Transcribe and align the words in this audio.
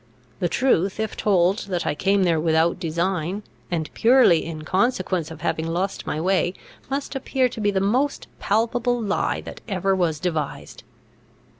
The 0.39 0.49
truth, 0.49 0.99
if 0.99 1.15
told, 1.15 1.59
that 1.67 1.85
I 1.85 1.93
came 1.93 2.23
there 2.23 2.39
without 2.39 2.79
design, 2.79 3.43
and 3.69 3.93
purely 3.93 4.43
in 4.43 4.63
consequence 4.63 5.29
of 5.29 5.41
having 5.41 5.67
lost 5.67 6.07
my 6.07 6.19
way, 6.19 6.55
must 6.89 7.13
appear 7.15 7.47
to 7.49 7.61
be 7.61 7.69
the 7.69 7.81
most 7.81 8.25
palpable 8.39 8.99
lie 8.99 9.41
that 9.41 9.61
ever 9.67 9.95
was 9.95 10.19
devised. 10.19 10.81